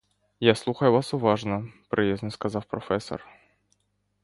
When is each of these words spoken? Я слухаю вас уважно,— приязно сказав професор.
Я 0.39 0.55
слухаю 0.55 0.91
вас 0.91 1.13
уважно,— 1.13 1.71
приязно 1.89 2.31
сказав 2.31 2.65
професор. 2.65 3.23